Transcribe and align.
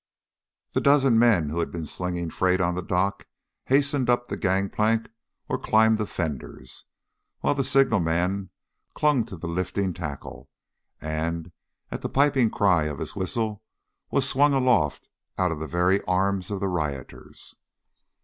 The 0.73 0.81
dozen 0.81 1.19
men 1.19 1.49
who 1.49 1.59
had 1.59 1.69
been 1.71 1.85
slinging 1.85 2.31
freight 2.31 2.59
on 2.59 2.73
the 2.73 2.81
dock 2.81 3.27
hastened 3.65 4.09
up 4.09 4.25
the 4.25 4.35
gang 4.35 4.67
plank 4.67 5.11
or 5.47 5.59
climbed 5.59 5.99
the 5.99 6.07
fenders, 6.07 6.85
while 7.41 7.53
the 7.53 7.63
signal 7.63 7.99
man 7.99 8.49
clung 8.95 9.25
to 9.25 9.37
the 9.37 9.45
lifting 9.47 9.93
tackle, 9.93 10.49
and, 10.99 11.51
at 11.91 12.01
the 12.01 12.09
piping 12.09 12.49
cry 12.49 12.85
of 12.85 12.97
his 12.97 13.15
whistle, 13.15 13.61
was 14.09 14.27
swung 14.27 14.53
aloft 14.55 15.07
out 15.37 15.51
of 15.51 15.59
the 15.59 15.67
very 15.67 16.01
arms 16.05 16.49
of 16.49 16.61
the 16.61 16.67
rioters. 16.67 17.55